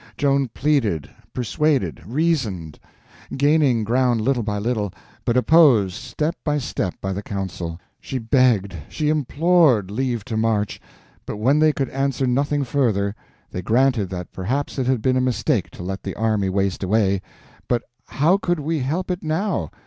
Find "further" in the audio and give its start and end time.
12.63-13.13